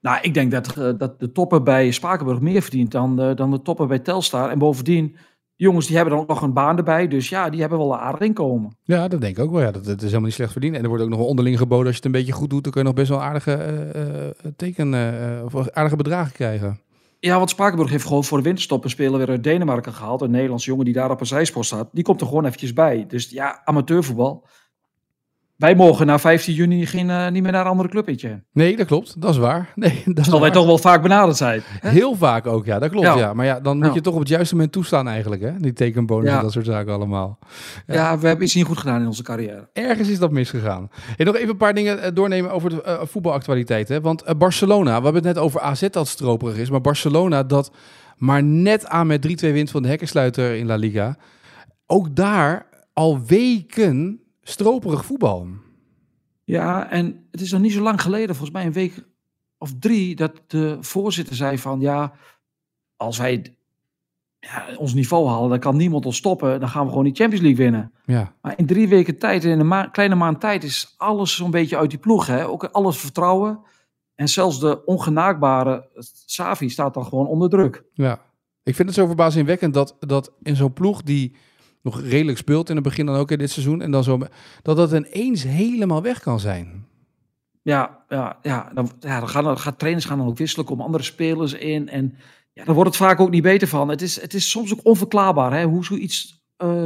[0.00, 3.50] Nou, ik denk dat, eh, dat de topper bij Spakenburg meer verdient dan, eh, dan
[3.50, 4.50] de topper bij Telstar.
[4.50, 5.16] En bovendien, die
[5.60, 7.08] jongens die hebben dan ook nog een baan erbij.
[7.08, 8.76] Dus ja, die hebben wel een aardig inkomen.
[8.82, 9.60] Ja, dat denk ik ook wel.
[9.60, 10.76] Ja, dat, dat is helemaal niet slecht verdiend.
[10.76, 11.86] En er wordt ook nog wel onderling geboden.
[11.86, 14.50] Als je het een beetje goed doet, dan kun je nog best wel aardige eh,
[14.56, 14.94] teken,
[15.44, 16.80] of aardige bedragen krijgen.
[17.20, 20.20] Ja, want Spakenburg heeft gewoon voor de winterstop een speler weer uit Denemarken gehaald.
[20.20, 21.88] Een Nederlandse jongen die daar op een zijspoor staat.
[21.92, 23.04] Die komt er gewoon eventjes bij.
[23.08, 24.46] Dus ja, amateurvoetbal.
[25.60, 28.42] Wij mogen na 15 juni geen, eh, niet meer naar een andere club intje.
[28.52, 29.20] Nee, dat klopt.
[29.20, 29.72] Dat is waar.
[29.74, 31.62] Nee, dat is Terwijl wij toch wel vaak benaderd zijn.
[31.80, 32.78] Heel vaak ook, ja.
[32.78, 33.16] Dat klopt, ja.
[33.16, 33.34] Ja.
[33.34, 33.94] Maar ja, dan moet Ja.
[33.94, 35.50] je toch op het juiste moment toestaan eigenlijk, hè?
[35.58, 36.36] Die tekenbonus Ja.
[36.36, 37.38] en dat soort zaken allemaal.
[37.86, 38.18] Ja.
[38.18, 39.68] We hebben iets niet goed gedaan in onze carrière.
[39.72, 40.88] Ergens is dat misgegaan.
[41.16, 43.88] En nog even een paar dingen eh, doornemen over de voetbalactualiteit.
[43.88, 44.00] Hè?
[44.00, 46.70] Want Barcelona, we hebben het net over AZ dat stroperig is.
[46.70, 47.72] Maar Barcelona dat
[48.16, 51.16] maar net aan met 3-2 wint van de hekkensluiter in La Liga.
[51.86, 55.46] Ook daar al weken stroperig voetbal.
[56.44, 59.04] Ja, en het is nog niet zo lang geleden, volgens mij een week
[59.58, 62.12] of drie, dat de voorzitter zei van ja,
[62.96, 63.54] als wij
[64.38, 66.60] ja, ons niveau halen, dan kan niemand ons stoppen.
[66.60, 67.92] Dan gaan we gewoon die Champions League winnen.
[68.04, 71.50] Ja, Maar in drie weken tijd, in een ma- kleine maand tijd, is alles zo'n
[71.50, 72.26] beetje uit die ploeg.
[72.26, 72.46] Hè?
[72.48, 73.60] Ook alles vertrouwen.
[74.14, 75.88] En zelfs de ongenaakbare
[76.26, 77.84] Savi staat dan gewoon onder druk.
[77.94, 78.28] ja.
[78.62, 81.36] Ik vind het zo verbazingwekkend dat, dat in zo'n ploeg die
[81.82, 83.82] nog redelijk speelt in het begin dan ook in dit seizoen.
[83.82, 84.18] En dan zo,
[84.62, 86.88] dat dat ineens helemaal weg kan zijn.
[87.62, 90.84] Ja, ja, ja, dan, ja dan, gaan, dan gaan trainers gaan dan ook wisselen, komen
[90.84, 91.88] andere spelers in.
[91.88, 92.14] En
[92.52, 93.88] ja, daar wordt het vaak ook niet beter van.
[93.88, 96.44] Het is, het is soms ook onverklaarbaar hè, hoe zoiets...
[96.56, 96.84] eh,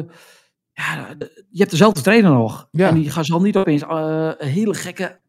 [0.73, 1.15] ja,
[1.51, 2.69] je hebt dezelfde trainer nog.
[2.71, 2.89] Ja.
[2.89, 5.21] En die gaan zal niet opeens eh, hele gekke,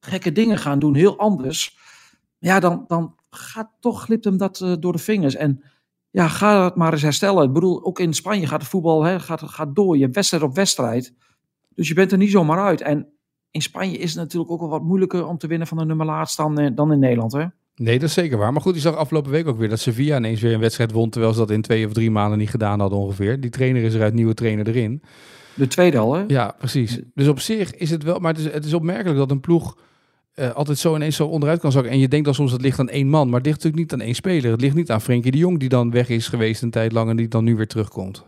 [0.00, 1.78] gekke dingen gaan doen, heel anders.
[2.38, 5.34] Ja, dan, dan gaat toch, glipt hem dat eh, door de vingers.
[5.34, 5.62] En
[6.12, 7.44] ja, ga het maar eens herstellen.
[7.44, 9.96] Ik bedoel, ook in Spanje gaat het voetbal hè, gaat, gaat door.
[9.96, 11.14] Je hebt wedstrijd op wedstrijd.
[11.74, 12.80] Dus je bent er niet zomaar uit.
[12.80, 13.08] En
[13.50, 16.06] in Spanje is het natuurlijk ook wel wat moeilijker om te winnen van de nummer
[16.06, 17.32] laatst dan, eh, dan in Nederland.
[17.32, 17.44] Hè?
[17.74, 18.52] Nee, dat is zeker waar.
[18.52, 21.10] Maar goed, je zag afgelopen week ook weer dat Sevilla ineens weer een wedstrijd won.
[21.10, 23.40] Terwijl ze dat in twee of drie maanden niet gedaan hadden ongeveer.
[23.40, 25.02] Die trainer is eruit, nieuwe trainer erin.
[25.54, 26.24] De tweede al, hè?
[26.26, 27.00] Ja, precies.
[27.14, 29.76] Dus op zich is het wel, maar het is, het is opmerkelijk dat een ploeg
[30.34, 31.92] eh, altijd zo ineens zo onderuit kan zakken.
[31.92, 33.82] En je denkt dan soms dat het ligt aan één man, maar het ligt natuurlijk
[33.82, 34.50] niet aan één speler.
[34.50, 37.10] Het ligt niet aan Frenkie de Jong die dan weg is geweest een tijd lang
[37.10, 38.26] en die dan nu weer terugkomt.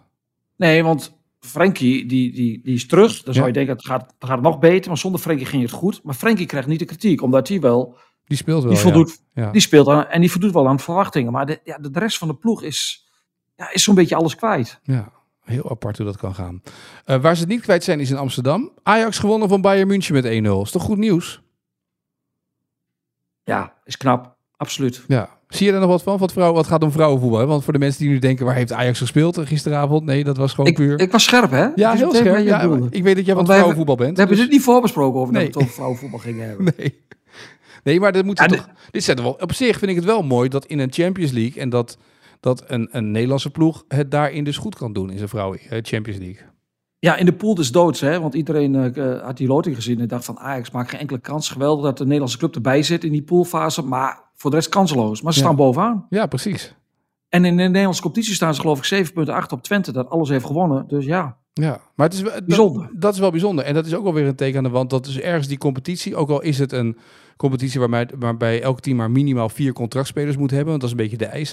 [0.56, 3.22] Nee, want Frenkie die, die, die is terug.
[3.22, 3.52] Dan zou Ja.
[3.52, 4.88] je denken, het gaat, het gaat nog beter.
[4.88, 6.00] Maar zonder Frenkie ging het goed.
[6.02, 7.96] Maar Frenkie krijgt niet de kritiek, omdat hij wel...
[8.24, 8.72] Die speelt wel.
[8.72, 9.42] Die, voldoet, ja.
[9.42, 9.50] Ja.
[9.50, 11.32] die speelt aan, en die voldoet wel aan verwachtingen.
[11.32, 13.08] Maar de, ja, de, de rest van de ploeg is,
[13.56, 14.80] ja, is zo'n beetje alles kwijt.
[14.82, 15.12] Ja,
[15.42, 16.62] heel apart hoe dat kan gaan.
[17.04, 18.72] Eh, waar ze het niet kwijt zijn is in Amsterdam.
[18.82, 20.28] Ajax gewonnen van Bayern München met 1-0.
[20.62, 21.42] Is toch goed nieuws?
[23.44, 24.36] Ja, is knap.
[24.56, 25.04] Absoluut.
[25.08, 25.28] Ja.
[25.48, 26.18] Zie je er nog wat van?
[26.18, 27.38] Wat, vrouw, wat gaat om vrouwenvoetbal?
[27.40, 27.46] hè?
[27.46, 30.04] Want voor de mensen die nu denken, waar heeft Ajax gespeeld eh, gisteravond?
[30.04, 31.00] Nee, dat was gewoon Ik, puur...
[31.00, 31.66] ik was scherp, hè?
[31.74, 32.44] ja, Dus heel scherp.
[32.44, 34.10] Ja, ik weet dat jij van vrouwenvoetbal bent.
[34.12, 35.42] We hebben dus- het niet voorbesproken over Nee.
[35.44, 36.72] dat we het over vrouwenvoetbal gingen hebben.
[36.76, 37.02] Nee.
[37.84, 38.68] Nee, maar dat moet Ja, toch.
[38.90, 39.32] Dit zet wel.
[39.32, 41.98] Op zich vind ik het wel mooi dat in een Champions League en dat,
[42.40, 45.78] dat een, een Nederlandse ploeg het daarin dus goed kan doen in zijn vrouwen eh,
[45.82, 46.42] Champions League.
[47.04, 48.20] Ja, in de pool des doods, hè?
[48.20, 51.48] want iedereen eh, had die loting gezien en dacht van Ajax maakt geen enkele kans.
[51.48, 55.22] Geweldig dat de Nederlandse club erbij zit in die poolfase, maar voor de rest kanseloos.
[55.22, 55.44] Maar ze Ja.
[55.44, 56.06] staan bovenaan.
[56.10, 56.74] Ja, precies.
[57.28, 60.10] En in de Nederlandse competitie staan ze geloof ik 7 punten achter op Twente, dat
[60.10, 60.84] alles heeft gewonnen.
[60.88, 62.90] Dus ja, Ja, maar het is dat- Bijzonder.
[62.92, 63.64] Dat, is wel bijzonder.
[63.64, 64.90] En dat is ook wel weer een teken aan de wand.
[64.90, 66.96] Dat is ergens die competitie, ook al is het een
[67.36, 71.02] competitie waarbij, waarbij elk team maar minimaal vier contractspelers moet hebben, want dat is een
[71.02, 71.52] beetje de eis.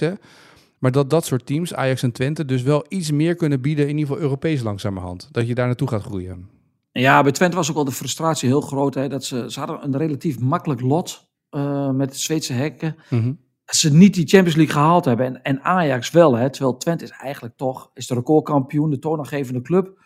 [0.82, 3.90] Maar dat dat soort teams, Ajax en Twente, dus wel iets meer kunnen bieden, in
[3.90, 5.28] ieder geval Europees langzamerhand.
[5.32, 6.48] Dat je daar naartoe gaat groeien.
[6.92, 8.94] En ja, bij Twente was ook wel de frustratie heel groot.
[8.94, 12.96] Hè, dat ze, ze hadden een relatief makkelijk lot eh, met de Zweedse hekken.
[13.10, 13.32] Mhm.
[13.64, 15.26] Dat ze niet die Champions League gehaald hebben.
[15.26, 19.62] En, en Ajax wel, hè, terwijl Twente is eigenlijk toch is de recordkampioen, de toonaangevende
[19.62, 19.98] club.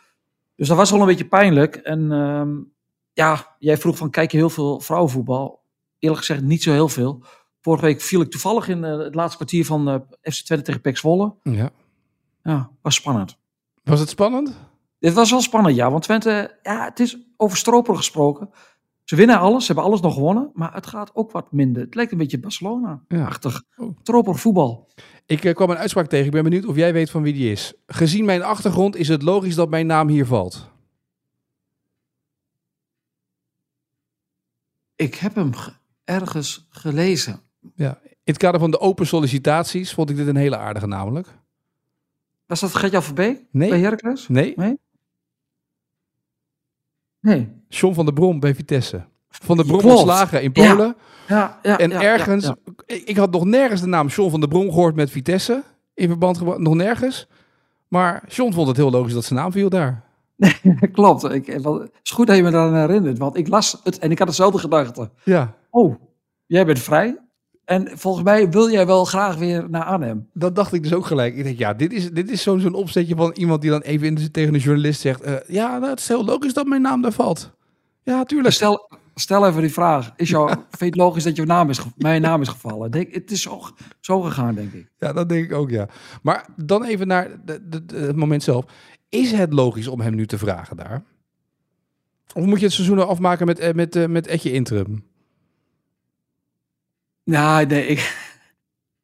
[0.57, 1.77] Dus dat was wel een beetje pijnlijk.
[1.77, 2.55] En ehm,
[3.13, 5.65] ja, jij vroeg van, kijk je heel veel vrouwenvoetbal?
[5.99, 7.25] Eerlijk gezegd niet zo heel veel.
[7.67, 9.95] Vorige week viel ik toevallig in eh, het laatste kwartier van eh,
[10.33, 11.35] FC Twente tegen PEC Zwolle.
[11.43, 11.71] Ja.
[12.43, 13.39] Ja, was spannend.
[13.85, 14.53] Was het spannend?
[14.99, 15.91] Dit was wel spannend, ja.
[15.91, 18.51] Want Twente, ja, het is over stroperen gesproken.
[19.05, 20.51] Ze winnen alles, ze hebben alles nog gewonnen.
[20.55, 21.83] Maar het gaat ook wat minder.
[21.83, 23.63] Het lijkt een beetje Barcelona-achtig.
[23.77, 23.97] Oh.
[24.01, 24.89] Stroperig voetbal.
[25.27, 26.27] Ik eh, kwam een uitspraak tegen.
[26.27, 27.75] Ik ben benieuwd of jij weet van wie die is.
[27.87, 30.71] Gezien mijn achtergrond is het logisch dat mijn naam hier valt.
[34.97, 35.73] Ik heb hem ge-
[36.05, 37.41] ergens gelezen.
[37.75, 37.99] Ja.
[38.03, 41.29] In het kader van de open sollicitaties vond ik dit een hele aardige namelijk.
[42.47, 43.69] Was dat Gertjan Verbeek Nee.
[43.71, 44.29] bij Heracles?
[44.29, 44.55] Nee,
[47.21, 47.49] Nee.
[47.69, 49.05] John van der Brom bij Vitesse.
[49.29, 50.53] Van der Brom ontslagen in.
[50.53, 50.97] Polen.
[51.29, 54.49] Ja, ja, en ja, ergens, ja, Ik, had nog nergens de naam John van der
[54.49, 55.63] Brom gehoord met Vitesse.
[55.95, 57.29] In verband gebracht, nog nergens.
[57.89, 60.05] Maar John vond het heel logisch dat zijn naam viel daar.
[60.37, 60.53] ja.
[60.93, 61.25] Klopt.
[61.25, 63.19] Ik, eh, het is goed dat je me daaraan herinnert.
[63.19, 65.11] Want ik las het en ik had dezelfde gedachte.
[65.25, 65.95] Ja, Oh,
[66.47, 67.19] jij bent vrij.
[67.67, 70.29] En volgens mij wil jij wel graag weer naar Arnhem.
[70.33, 71.37] dat dacht ik dus ook gelijk.
[71.37, 74.15] Ik denk, ja, dit is, dit is zo'n opzetje van iemand die dan even in
[74.15, 75.21] de, tegen een journalist zegt...
[75.21, 77.53] eh, ja, nou, het is heel logisch dat mijn naam daar valt.
[78.03, 78.55] Ja, tuurlijk.
[78.55, 80.13] Stel, stel even die vraag.
[80.17, 82.91] Is jou, Vind je het logisch dat je naam is, mijn naam is gevallen?
[82.91, 83.61] Denk, het is zo,
[84.01, 84.89] zo gegaan, denk ik.
[84.99, 85.89] Ja, dat denk ik ook, ja.
[86.23, 88.65] Maar dan even naar de, de- de- het moment zelf.
[89.09, 91.03] Is het logisch om hem nu te vragen daar?
[92.35, 95.05] Of moet je het seizoen afmaken met, eh, met, eh, met Etje Interim?
[97.31, 98.25] Ja, nee, ik...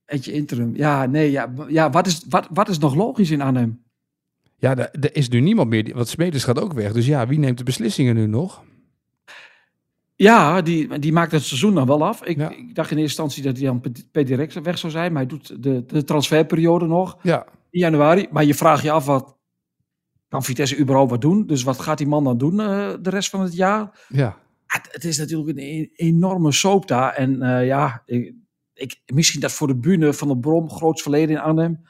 [0.05, 0.77] Etje interim.
[0.77, 3.83] Ja, nee, ja, ja wat, is, wat, wat is nog logisch in Arnhem?
[4.57, 5.85] Ja, er, is nu niemand meer.
[5.85, 6.93] die- Want gaat ook weg.
[6.93, 8.63] Dus ja, wie neemt de beslissingen nu nog?
[10.15, 12.25] Ja, die, die maakt het seizoen dan wel af.
[12.25, 12.51] Ik, Ja.
[12.51, 15.13] ik dacht in eerste instantie dat hij dan per- per direct weg zou zijn.
[15.13, 18.29] Maar hij doet de, de transferperiode nog Ja, in januari.
[18.31, 19.37] Maar je vraagt je af, wat
[20.29, 21.47] kan Vitesse überhaupt wat doen?
[21.47, 24.07] Dus wat gaat die man dan doen eh, de rest van het jaar?
[24.09, 24.41] ja.
[24.73, 27.15] Het, het is natuurlijk een e- enorme soap daar.
[27.15, 28.35] En eh, ja, ik,
[28.75, 31.81] ik, misschien dat voor de bühne van de Brom, groots verleden in Arnhem.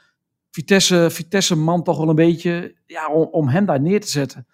[0.51, 4.47] Vitesse, Vitesse man toch wel een beetje ja, om, om hem daar neer te zetten.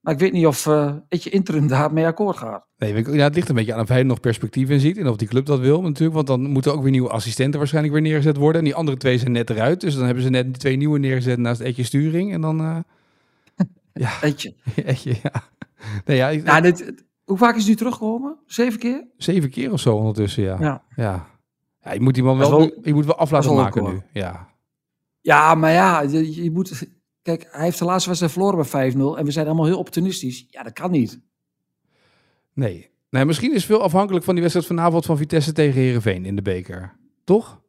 [0.00, 2.66] Maar ik weet niet of uh, Etje Interim daarmee akkoord gaat.
[2.76, 4.96] Nee, ja, het ligt een beetje aan of hij nog perspectief in ziet.
[4.96, 6.14] En of die club dat wil natuurlijk.
[6.14, 8.58] Want dan moeten ook weer nieuwe assistenten waarschijnlijk weer neergezet worden.
[8.58, 9.80] En die andere twee zijn net eruit.
[9.80, 12.32] Dus dan hebben ze net twee nieuwe neergezet naast Etje Sturing.
[12.32, 12.60] En dan...
[12.60, 12.78] Uh,
[13.92, 14.22] ja.
[14.22, 14.54] Etje.
[14.84, 15.42] Etje, ja.
[16.04, 18.36] Nee, ja, ik, ja dit, hoe vaak is hij teruggekomen?
[18.46, 19.06] Zeven keer?
[19.16, 20.56] Zeven keer of zo ondertussen, ja.
[20.60, 20.84] Ja.
[20.96, 21.26] ja.
[21.82, 24.00] ja je moet die man wel, wel, je moet wel af laten maken nu.
[24.12, 24.48] Ja.
[25.20, 26.88] Ja, maar ja, je, je moet
[27.22, 30.46] Kijk, hij heeft de laatste wedstrijd verloren bij 5-0 en we zijn allemaal heel optimistisch.
[30.48, 31.20] Ja, dat kan niet.
[32.52, 32.90] Nee.
[33.10, 36.42] nee, misschien is veel afhankelijk van die wedstrijd vanavond van Vitesse tegen Herenveen in de
[36.42, 36.96] beker.
[37.24, 37.60] Toch?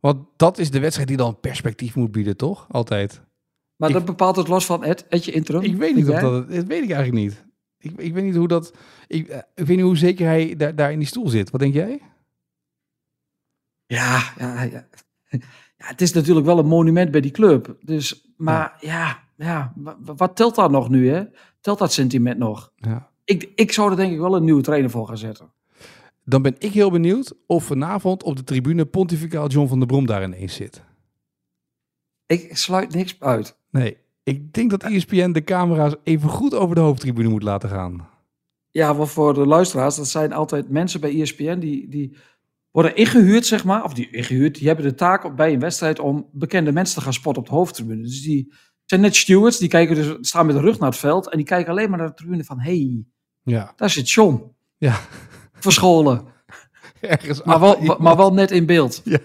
[0.00, 2.66] Want dat is de wedstrijd die dan perspectief moet bieden, toch?
[2.70, 3.22] Altijd.
[3.76, 5.62] Maar dat bepaalt het los van Ed, Edje interim.
[5.62, 7.44] Ik weet niet of dat, dat weet ik eigenlijk niet.
[7.80, 8.74] Ik, ik weet niet hoe dat,
[9.06, 11.50] ik, eh, ik weet niet hoe zeker hij daar, daar in die stoel zit.
[11.50, 12.00] Wat denk jij?
[13.86, 14.86] Ja, ja, ja.
[15.30, 15.38] ja,
[15.76, 17.76] het is natuurlijk wel een monument bij die club.
[17.80, 21.24] Dus maar ja, ja, wat telt dat nog nu, hè?
[21.60, 22.72] Telt dat sentiment nog?
[22.76, 23.10] Ja.
[23.24, 25.52] Ik, ik zou er denk ik wel een nieuwe trainer voor gaan zetten.
[26.24, 30.06] Dan ben ik heel benieuwd of vanavond op de tribune Pontificaal John van der Brom
[30.06, 30.82] daar ineens zit.
[32.26, 33.56] Ik sluit niks uit.
[33.70, 33.96] Nee,
[34.30, 38.08] ik denk dat ESPN de camera's even goed over de hoofdtribune moet laten gaan.
[38.70, 42.16] Ja, want voor de luisteraars, dat zijn altijd mensen bij ESPN die, die
[42.70, 46.28] worden ingehuurd, zeg maar, of die ingehuurd, die hebben de taak bij een wedstrijd om
[46.32, 48.02] bekende mensen te gaan spotten op de hoofdtribune.
[48.02, 48.52] Dus die
[48.84, 51.46] zijn net stewards, die kijken dus, staan met de rug naar het veld en die
[51.46, 53.04] kijken alleen maar naar de tribune van, hey,
[53.42, 53.72] ja.
[53.76, 54.54] daar zit John.
[54.76, 55.00] Ja.
[55.52, 56.24] Verscholen.
[57.00, 59.00] Ergens maar, wel, maar wel net in beeld.
[59.04, 59.18] Ja.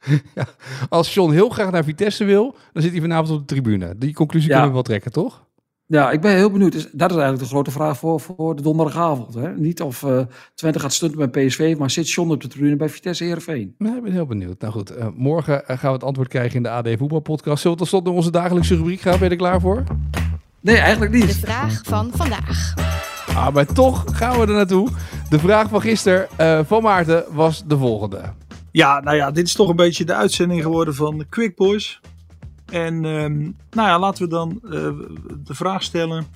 [0.34, 0.46] ja.
[0.88, 3.94] Als John heel graag naar Vitesse wil, dan zit hij vanavond op de tribune.
[3.98, 5.48] Die conclusie kunnen we wel trekken, toch?
[5.90, 6.72] Ja, ik ben heel benieuwd.
[6.72, 9.34] Dat is eigenlijk de grote vraag voor, voor de donderdagavond.
[9.34, 9.54] Hè?
[9.54, 10.20] Niet of uh,
[10.54, 13.74] Twente gaat stunten bij PSV, maar zit John op de tribune bij Vitesse Heerenveen?
[13.78, 14.60] Nee, ik ben heel benieuwd.
[14.60, 17.62] Nou goed, uh, morgen eh, gaan we het antwoord krijgen in de AD Voetbalpodcast.
[17.62, 19.18] Zullen we tot slot naar onze dagelijkse rubriek gaan?
[19.18, 19.84] Ben je er klaar voor?
[20.60, 21.26] Nee, eigenlijk niet.
[21.26, 22.74] De vraag van vandaag.
[23.34, 24.88] Ah, maar toch gaan we er naartoe.
[25.28, 28.20] De vraag van gisteren uh, van Maarten was de volgende.
[28.72, 32.00] Ja, nou ja, dit is toch een beetje de uitzending geworden van Quick Boys.
[32.66, 34.70] En um, nou ja, laten we dan uh,
[35.44, 36.26] de vraag stellen: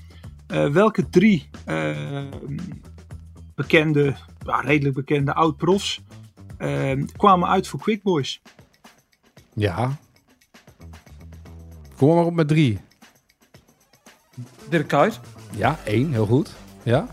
[0.49, 2.23] uh, welke drie uh,
[3.55, 4.15] bekende,
[4.47, 6.03] ja, redelijk bekende oud-profs
[6.59, 8.43] ehm, kwamen uit voor Quick Boys?
[9.55, 9.97] Ja.
[11.97, 12.79] Kom maar op met drie.
[14.69, 15.21] Dirk Kuyt.
[15.57, 16.55] Ja, één, heel goed.
[16.83, 17.07] Ja.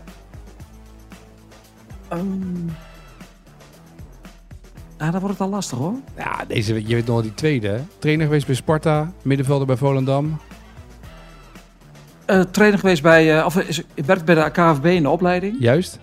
[2.12, 2.70] Um,
[5.04, 5.94] ja, dan wordt het al lastig hoor.
[6.16, 7.80] Ja, deze, je weet nog die tweede.
[7.98, 10.36] Trainer geweest bij Sparta, middenvelder bij Volendam.
[12.26, 15.56] Uh, trainer geweest bij, uh, of is, werkt bij de KVB in de opleiding.
[15.58, 15.98] Juist.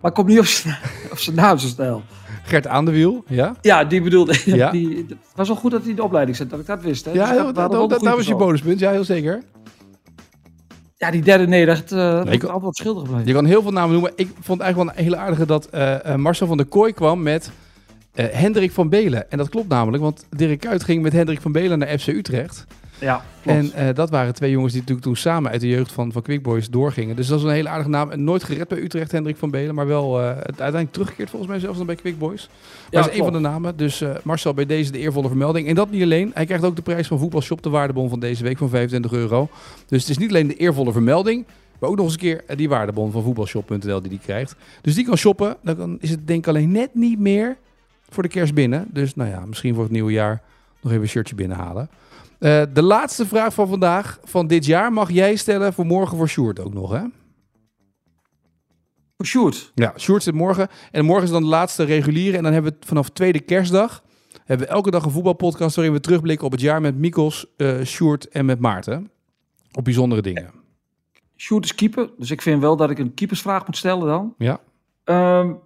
[0.00, 2.02] Maar ik kom niet op zijn naam zo snel.
[2.42, 3.56] Gert aan de wiel, ja?
[3.60, 4.40] Ja, die bedoelde.
[4.44, 4.70] Ja.
[4.70, 7.04] Die, het was wel goed dat hij in de opleiding zit, dat ik dat wist.
[7.04, 7.12] Hè.
[7.12, 9.42] Ja, dus dat, dat, dat, dat was je bonuspunt, ja, heel zeker.
[10.96, 13.26] Ja, die derde, dat, uh, nee, altijd wat schilder gebleven.
[13.26, 14.12] Je kan heel veel namen noemen.
[14.14, 17.50] Ik vond eigenlijk wel een hele aardige dat uh, Marcel van der Kooi kwam met
[18.14, 19.30] uh, Hendrik van Belen.
[19.30, 22.66] En dat klopt namelijk, want Dirk Kuyt ging met Hendrik van Belen naar FC Utrecht.
[23.00, 23.58] Ja, klopt.
[23.58, 26.22] En uh, dat waren twee jongens die natuurlijk toen samen uit de jeugd van, van
[26.22, 27.16] Quick Boys doorgingen.
[27.16, 28.10] Dus dat is een hele aardige naam.
[28.10, 29.74] En nooit gered bij Utrecht, Hendrik van Belen.
[29.74, 32.48] Maar wel uh, uiteindelijk teruggekeerd volgens mij zelfs dan bij Quick Boys.
[32.48, 33.76] Maar ja, dat is een van de namen.
[33.76, 35.68] Dus uh, Marcel, bij deze de eervolle vermelding.
[35.68, 36.30] En dat niet alleen.
[36.34, 39.48] Hij krijgt ook de prijs van Voetbalshop, de waardebon van deze week van 25 euro.
[39.86, 41.46] Dus het is niet alleen de eervolle vermelding.
[41.78, 44.56] Maar ook nog eens een keer die waardebon van voetbalshop.nl die hij krijgt.
[44.80, 45.56] Dus die kan shoppen.
[45.62, 47.56] Dan is het denk ik alleen net niet meer
[48.10, 48.88] voor de kerst binnen.
[48.90, 50.42] Dus nou ja, misschien voor het nieuwe jaar
[50.80, 51.88] nog even een shirtje binnenhalen.
[52.40, 56.28] Uh, de laatste vraag van vandaag, van dit jaar, mag jij stellen voor morgen voor
[56.28, 57.02] Sjoerd ook nog, hè?
[59.16, 59.72] Voor Sjoerd?
[59.74, 60.68] Ja, Sjoerd zit morgen.
[60.90, 62.36] En morgen is dan de laatste reguliere.
[62.36, 64.02] En dan hebben we vanaf tweede kerstdag...
[64.44, 65.76] hebben we elke dag een voetbalpodcast...
[65.76, 69.10] waarin we terugblikken op het jaar met Mikos, uh, Sjoerd en met Maarten.
[69.72, 70.50] Op bijzondere dingen.
[71.36, 74.34] Sjoerd is keeper, dus ik vind wel dat ik een keepersvraag moet stellen dan.
[74.38, 74.60] Ja.
[75.04, 75.58] Um,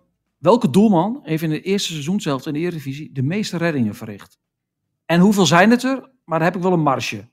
[0.45, 4.39] Welke doelman heeft in de eerste seizoen zelfs in de Eredivisie de meeste reddingen verricht?
[5.07, 6.11] En hoeveel zijn het er?
[6.25, 7.29] Maar daar heb ik wel een marge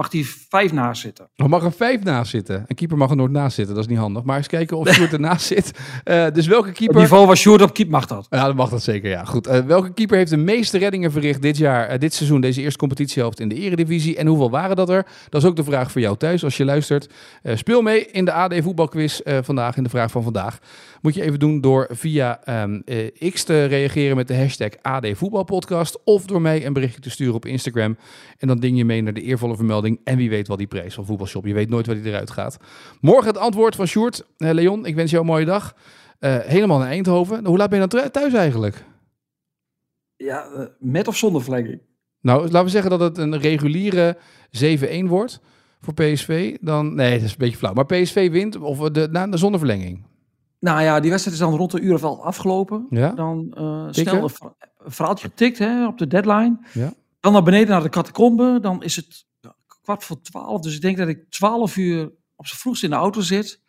[0.00, 1.30] mag hij vijf naast zitten.
[1.36, 2.64] Er mag er vijf naast zitten.
[2.66, 4.22] Een keeper mag er nooit naast zitten, dat is niet handig.
[4.22, 5.72] Maar eens kijken of Sjoerd ernaast zit.
[6.04, 6.96] Uh, dus welke keeper...
[6.96, 8.26] Op niveau waar Sjoerd op keep mag dat.
[8.30, 9.24] Ja, dat mag dat zeker, ja.
[9.24, 9.48] Goed.
[9.48, 12.78] Uh, welke keeper heeft de meeste reddingen verricht dit jaar, uh, dit seizoen, deze eerste
[12.78, 14.16] competitiehelft in de eredivisie?
[14.16, 15.06] En hoeveel waren dat er?
[15.28, 17.08] Dat is ook de vraag voor jou thuis, als je luistert.
[17.42, 20.58] speel mee in de AD voetbalquiz vandaag, in de vraag van vandaag.
[21.00, 22.84] Moet je even doen door via um,
[23.32, 25.98] X te reageren met de hashtag AD voetbalpodcast.
[26.04, 27.96] Of door mij een berichtje te sturen op Instagram.
[28.38, 29.89] En dan ding je mee naar de eervolle vermelding.
[30.04, 31.46] En wie weet wel die prijs van Voetbalshop.
[31.46, 32.58] Je weet nooit waar die eruit gaat.
[33.00, 34.24] Morgen het antwoord van Sjoerd.
[34.38, 35.74] Uh, Leon, ik wens jou een mooie dag.
[36.20, 37.46] Uh, helemaal naar Eindhoven.
[37.46, 38.84] Hoe laat ben je dan thuis eigenlijk?
[40.16, 41.80] Ja, uh, met of zonder verlenging?
[42.20, 44.16] Nou, laten we zeggen dat het een reguliere
[45.04, 45.40] 7-1 wordt
[45.80, 46.56] voor PSV.
[46.60, 47.72] Dan, nee, dat is een beetje flauw.
[47.72, 50.06] Maar PSV wint of de, na, de zonder verlenging.
[50.58, 52.86] Nou ja, die wedstrijd is dan rond een uur of elf afgelopen.
[52.90, 53.10] Ja?
[53.12, 54.12] Dan eh Tikken?
[54.12, 56.58] stel een, ver- een verhaaltje getikt hè, op de deadline.
[56.72, 56.92] Ja.
[57.20, 58.58] Dan naar beneden naar de catacombe.
[58.60, 59.26] Dan is het
[59.82, 60.60] kwart voor twaalf.
[60.60, 63.60] Dus ik denk dat ik twaalf uur op z'n vroegst in de auto zit.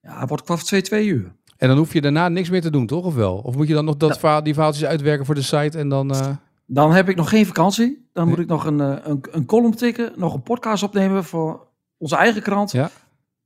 [0.00, 1.34] Ja, het wordt kwart voor twee, twee uur.
[1.56, 3.04] En dan hoef je daarna niks meer te doen, toch?
[3.04, 3.36] Of wel?
[3.38, 6.10] Of moet je dan nog dat verhaal, die verhaaltjes uitwerken voor de site en dan...
[6.14, 8.08] eh, Dan heb ik nog geen vakantie.
[8.12, 8.34] Dan Nee.
[8.34, 10.12] moet ik nog een, eh, een, een column tikken.
[10.16, 12.70] Nog een podcast opnemen voor onze eigen krant.
[12.72, 12.90] Ja.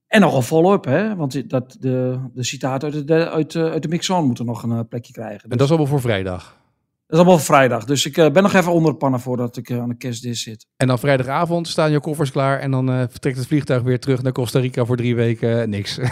[0.06, 1.16] En nog een follow-up, hè?
[1.16, 4.70] Want dat, de, de citaten uit de, uit, de- uit de Mixon moeten nog een
[4.72, 5.42] eh, plekje krijgen.
[5.50, 6.56] En dat is allemaal voor vrijdag.
[7.06, 7.84] Dat is allemaal vrijdag.
[7.84, 10.42] Dus ik eh, ben nog even onder de pannen voordat ik eh, aan de kerstdis
[10.42, 10.66] zit.
[10.76, 14.22] En dan vrijdagavond staan je koffers klaar en dan eh, vertrekt het vliegtuig weer terug
[14.22, 15.70] naar Costa Rica voor drie weken.
[15.70, 15.98] Niks.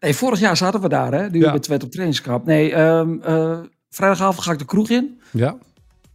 [0.00, 1.30] Nee, vorig jaar zaten we daar, hè?
[1.30, 1.52] Nu Ja.
[1.52, 2.44] met Twet op trainingskamp.
[2.46, 3.58] Nee, ehm, eh,
[3.90, 5.20] vrijdagavond ga ik de kroeg in.
[5.30, 5.56] ja?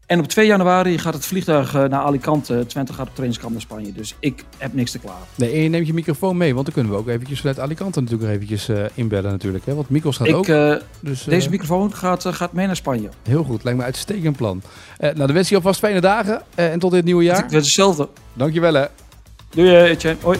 [0.10, 2.65] En op 2 januari gaat het vliegtuig eh, naar Alicante.
[2.67, 3.91] Twente gaat op trainingskamp naar Spanje.
[3.93, 5.15] Dus ik heb niks te klaar.
[5.36, 8.02] Nee, en je neemt je microfoon mee, want dan kunnen we ook eventjes vanuit Alicante
[8.02, 9.65] natuurlijk eventjes eh, inbellen natuurlijk.
[9.65, 9.76] Hè?
[9.76, 10.48] Want Mikos gaat Ik, ook.
[10.48, 13.10] eh, Dus, deze microfoon gaat, gaat mee naar Spanje.
[13.24, 14.62] Heel goed, lijkt me een uitstekend plan.
[15.00, 17.41] Nou, dan wens je alvast fijne dagen en tot dit nieuwe jaar.
[17.43, 18.08] Het is hetzelfde.
[18.34, 18.86] Dankjewel hè.
[19.50, 20.17] Doei, Etienne.
[20.22, 20.38] Hoi.